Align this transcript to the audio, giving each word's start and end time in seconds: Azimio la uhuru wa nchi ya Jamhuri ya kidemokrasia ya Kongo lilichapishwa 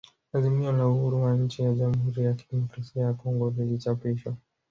Azimio 0.33 0.71
la 0.71 0.87
uhuru 0.87 1.17
wa 1.23 1.37
nchi 1.37 1.61
ya 1.63 1.73
Jamhuri 1.73 2.23
ya 2.23 2.33
kidemokrasia 2.33 3.03
ya 3.03 3.13
Kongo 3.13 3.49
lilichapishwa 3.57 4.35